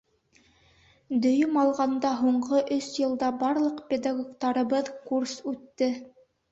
Дөйөм 1.25 1.59
алғанда, 1.65 2.15
һуңғы 2.23 2.63
өс 2.79 2.89
йылда 3.03 3.33
барлыҡ 3.45 3.87
педагогтарыбыҙ 3.93 4.95
курс 5.13 5.41
үтте. 5.55 5.95